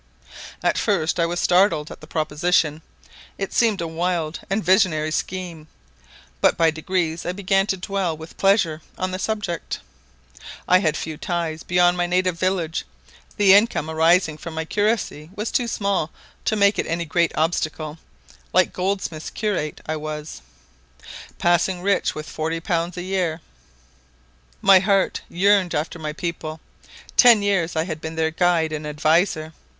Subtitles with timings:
[0.63, 2.81] "At first I was startled at the proposition;
[3.37, 5.67] it seemed a wild and visionary scheme:
[6.41, 9.79] but by degrees I began to dwell with pleasure on the subject.
[10.67, 12.83] I had few ties beyond my native village;
[13.37, 16.09] the income arising from my curacy was too small
[16.45, 17.99] to make it any great obstacle:
[18.53, 20.41] like Goldsmith's curate, I was
[21.37, 23.39] 'Passing rich with forty pounds a year.'
[24.63, 26.59] My heart yearned after my people;
[27.17, 29.53] ten years I had been their guide and adviser.